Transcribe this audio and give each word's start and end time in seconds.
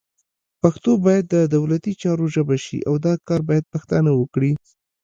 پښتو 0.61 0.91
باید 1.05 1.25
د 1.35 1.35
دولتي 1.55 1.93
چارو 2.01 2.25
ژبه 2.35 2.57
شي، 2.65 2.77
او 2.89 2.93
دا 3.05 3.13
کار 3.27 3.41
باید 3.49 3.71
پښتانه 3.73 4.11
وکړي 4.15 4.51